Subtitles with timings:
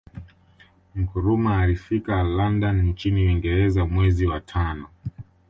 [0.95, 4.87] Nkrumah alfika London nchini Uingereza mwezi wa tano